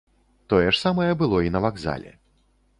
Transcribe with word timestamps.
Тое 0.53 0.63
ж 0.69 0.73
самае 0.85 1.11
было 1.21 1.43
і 1.51 1.55
на 1.59 1.63
вакзале. 1.69 2.11